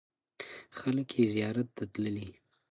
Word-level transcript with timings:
خلک 0.77 1.09
یې 1.17 1.23
زیارت 1.33 1.67
ته 1.77 1.83
تللي. 1.93 2.29